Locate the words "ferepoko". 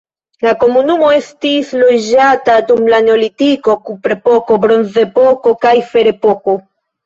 5.95-6.61